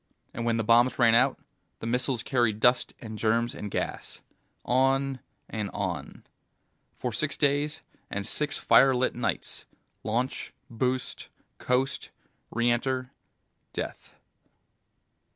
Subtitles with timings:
[0.33, 1.39] And when the bombs ran out,
[1.77, 4.23] the missiles carried dust and germs and gas.
[4.65, 6.23] On and on.
[6.95, 9.67] For six days and six firelit nights.
[10.03, 11.29] Launch, boost,
[11.59, 12.09] coast,
[12.49, 13.11] re enter,
[13.73, 14.15] death.